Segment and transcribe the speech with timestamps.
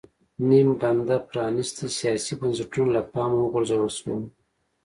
[0.47, 4.21] نیم بنده پرانېستي سیاسي بنسټونه له پامه وغورځول شول.